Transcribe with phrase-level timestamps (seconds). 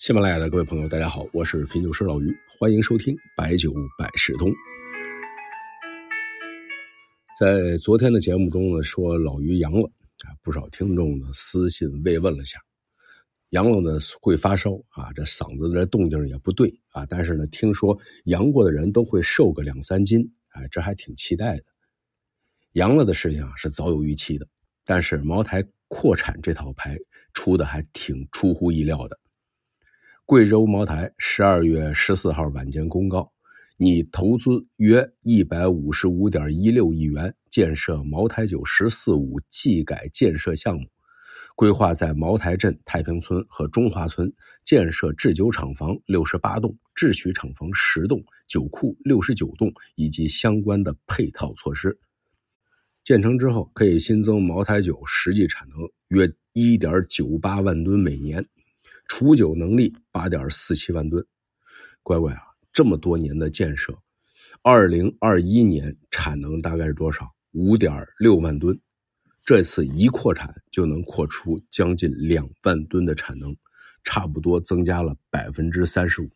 [0.00, 4.50] 喜马拉雅的各位朋友，大家好，我是品酒师老于，欢迎收听白酒百事通。
[7.38, 9.90] 在昨天的节目中呢，说老于阳了
[10.24, 12.58] 啊，不少听众呢私信慰问了下。
[13.50, 21.64] 阳了呢会发烧啊，这嗓子的动静也不对啊，但是呢，听说阳过的人都会瘦个两三斤，哎，这还挺期待的。
[22.72, 24.48] 阳了的事情啊是早有预期的，
[24.86, 26.96] 但是茅台扩产这套牌
[27.34, 29.20] 出的还挺出乎意料的。
[30.30, 33.32] 贵州茅台十二月十四号晚间公告，
[33.76, 40.86] 拟投资约一百五十五点一六亿元建设茅台酒“十四五”技改建设项目，
[41.56, 44.32] 规划在茅台镇太平村和中华村
[44.64, 51.98] 建设制酒厂房六十八栋、制曲厂房十栋、酒库六十九栋以及相关的配套措施。
[53.02, 55.78] 建成之后，可以新增茅台酒实际产能
[56.10, 58.46] 约一点九八万吨每年。
[59.10, 61.26] 储酒能力八点四七万吨，
[62.00, 62.40] 乖乖啊！
[62.72, 63.92] 这么多年的建设，
[64.62, 67.28] 二零二一年产能大概是多少？
[67.50, 68.80] 五点六万吨。
[69.44, 73.54] 这次一扩产就能扩出将近两万吨的产能，
[74.04, 76.30] 差不多增加了百分之三十五。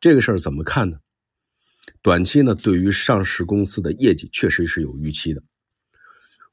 [0.00, 0.98] 这个事儿怎么看呢？
[2.02, 5.40] 短期呢，对于上市公司的业绩确实是有预期的。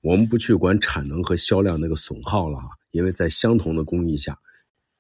[0.02, 4.40] 我们不去管产能和销量那个损耗了啊，因为在相同的工艺下。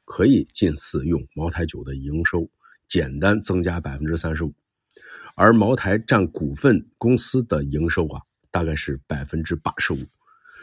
[0.06, 2.50] 可以近似用茅台酒的营收
[2.88, 4.53] 简单增加百分之三十五，
[5.36, 9.97] 而茅台占股份公司的营收啊，大概是百分之八十五，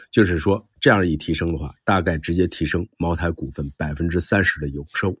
[0.09, 5.15] 就是说这样一提升的话，大概直接提升茅台股份百分之三十的营收。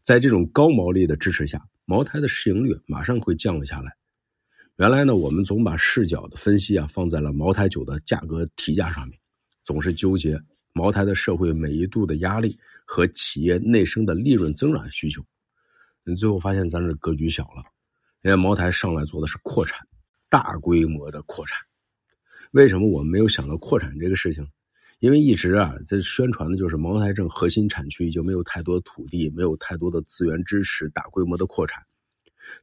[0.00, 3.96] 在这种高毛利的支持下，茅台的市盈率马上会降了下来。
[4.76, 9.18] 原来呢，我们总把视角的分析啊放在了茅台酒的价格提价上面，
[9.64, 10.40] 总是纠结
[10.74, 12.58] 茅台的社会每一度的压力。
[12.86, 15.24] 和企业内生的利润增长需求，
[16.04, 17.64] 你最后发现咱这格局小了。
[18.20, 19.88] 人家茅台上来做的是扩产，
[20.28, 21.58] 大规模的扩产。
[22.50, 24.46] 为什么我们没有想到扩产这个事情？
[24.98, 31.82] 因为一直啊在宣传的就是茅台镇核心产区就没有太多土地，没有太多的资源支持大规模的扩产。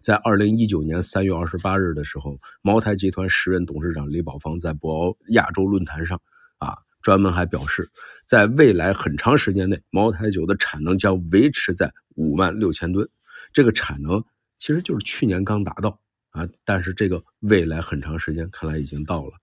[0.02, 6.22] 在二零一九年三月二十八日的时候，茅台集团时任董事长李宝芳在博鳌亚洲论坛上
[6.60, 6.78] 啊。
[7.02, 7.90] 专门还表示，
[8.26, 13.08] 在未来很长时间内，茅台酒的产能将维持在五万六千吨。
[13.52, 14.24] 这个产能
[14.58, 19.34] 其实就是去年刚达到啊，但是这个未来很长时间看来已经到了。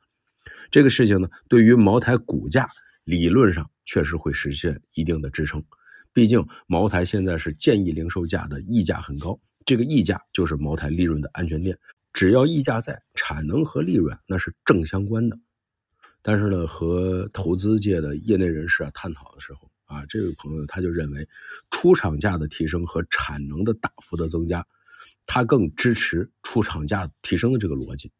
[0.70, 2.68] 这个事情呢，对于茅台股价
[3.04, 5.62] 理论上确实会实现一定的支撑。
[6.12, 11.76] 毕竟茅台现在是建议零售价的溢价很高，这个溢价就是茅台利润的安全垫。
[12.12, 15.38] 只要溢价在，产能和利润那是正相关的。
[16.28, 21.26] 但是呢，和投资界的业内人士啊探讨的时候啊，这位朋友他就认为，
[21.70, 24.62] 出厂价的提升和产能的大幅的增加，
[25.24, 28.12] 他更支持出厂价提升的这个逻辑，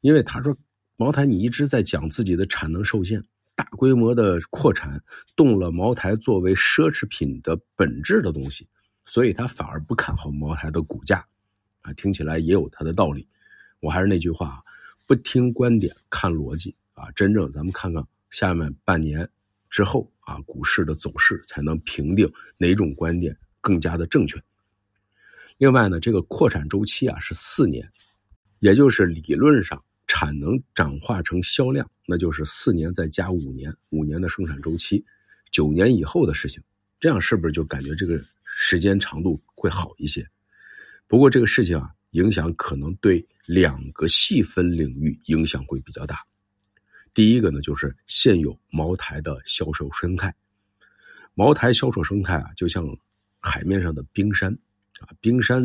[0.00, 0.56] 因为他说，
[0.96, 3.22] 茅台你一直在讲自己的产能受限，
[3.54, 5.04] 大规模的扩产
[5.36, 8.66] 动了茅台作为奢侈品的本质的东西，
[9.04, 11.22] 所以他反而不看好茅台的股价，
[11.82, 13.28] 啊，听起来也有他的道理。
[13.80, 14.64] 我还是那句话，
[15.06, 16.74] 不听观点，看逻辑。
[16.94, 19.28] 啊，真正咱们看看下面半年
[19.68, 24.40] 之后啊，股市的走势才能评定哪种观点更加的正确。
[25.58, 27.88] 另外呢，这个扩产周期啊是四年，
[28.58, 35.04] 也就是理论上产能转化成销量，那就是四年再加五年，五年的生产周期，
[35.50, 36.62] 九年以后的事情。
[37.00, 40.26] 这样是不是就感觉这个时间长度会好一些？
[41.06, 46.18] 不过这个事情啊，影响可能对两个细分领域影响会比较大。
[47.14, 50.34] 第一个呢，就是现有茅台的销售生态。
[51.34, 52.84] 茅台销售生态啊，就像
[53.40, 54.52] 海面上的冰山
[54.98, 55.64] 啊，冰山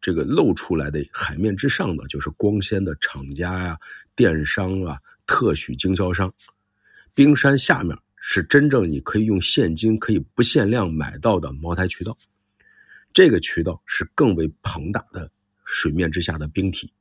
[0.00, 3.78] 这个露出来的海面之上的就是光鲜的厂家呀、
[4.14, 6.32] 电商啊、特许经销商。
[7.12, 12.16] 冰山下面是真正你可以用现金可以不限量买到的茅台渠道。
[13.12, 15.30] 这个渠道是更为庞大的
[15.64, 16.92] 水面之下的冰体。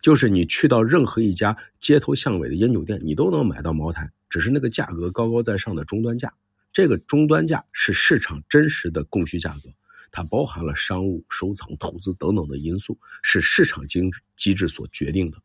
[0.00, 6.32] 就是你去到任何一家街头巷尾的烟酒店，你都能买到茅台，只是那个价格高高在上的终端价。
[6.72, 9.70] 这个终端价是市场真实的供需价格，
[10.10, 15.38] 它包含了商务、收藏、投资等等的因素，是市场经机制所决定的。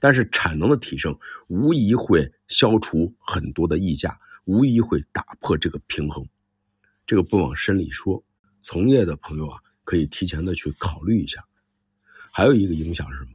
[0.00, 1.14] 但是产能的提升
[1.48, 6.26] 无疑会消除很多的溢价，无疑会打破这个平衡。
[7.06, 8.24] 这个不往深里说，
[8.62, 11.44] 从业的朋友啊，可以提前的去考虑一下。
[12.32, 13.33] 还有一个影响是什么？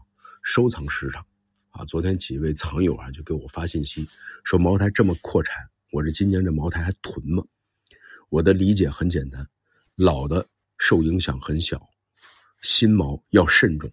[0.50, 1.24] 收藏市场，
[1.70, 4.10] 啊，昨天几位藏友啊就给我发信息
[4.44, 7.44] 说茅台这么扩产，我这今年这茅台还囤吗？
[8.30, 9.48] 我的理解很简单，
[9.96, 10.44] 老的
[10.80, 11.80] 受影响很小，
[12.64, 13.88] 新毛要慎重，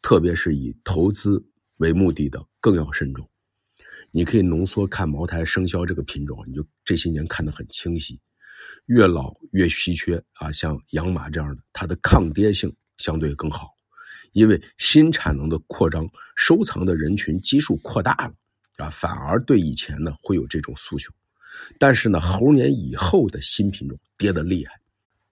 [0.00, 1.44] 特别是以投资
[1.78, 3.28] 为目的的更要慎重。
[4.12, 8.16] 你可以浓缩看茅台生肖这个品种，你就这些年看得很清晰。
[8.84, 13.75] 越老越稀缺啊，像养马这样的，它的抗跌性相对更好，
[14.32, 18.34] 因为新产能的扩张，收藏的人群基数扩大了
[18.84, 21.12] 啊，反而对以前呢会有这种诉求。
[21.78, 24.74] 但是呢，猴年以后的新品种跌得厉害，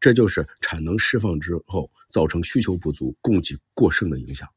[0.00, 4.48] 这就是产能释放之后造成需求不足、供给过剩的影响。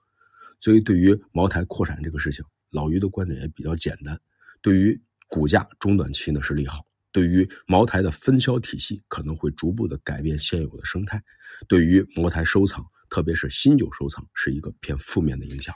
[0.60, 4.19] 所以，对于茅台扩产这个事情，老于的观点也比较简单。
[4.62, 11.22] 对于股价中短期呢是利好，对于茅台的分销体系可能会逐步的改变现有的生态，
[11.68, 15.74] 对于茅台收藏，特别是新酒收藏是一个偏负面的影响。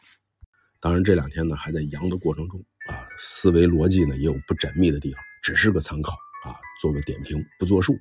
[0.80, 5.24] 当然，这两天呢还在阳的过程中啊，思维逻辑呢也有不缜密的地方。
[5.44, 6.13] 只是个参考
[6.44, 7.98] 啊，做个点评，不作数。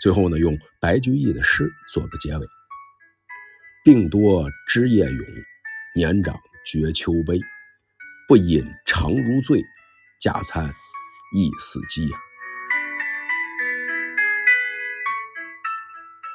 [0.00, 2.46] 最后呢，用白居易的诗做个结尾：
[3.84, 5.26] 病多枝叶勇，
[5.94, 7.40] 年长觉秋悲。
[8.28, 9.64] 不饮长如醉，
[10.20, 10.72] 驾餐
[11.34, 12.18] 亦似饥呀。